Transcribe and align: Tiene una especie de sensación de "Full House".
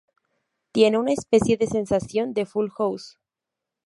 Tiene 0.71 0.97
una 0.97 1.13
especie 1.13 1.57
de 1.57 1.67
sensación 1.67 2.33
de 2.33 2.47
"Full 2.47 2.69
House". 2.75 3.19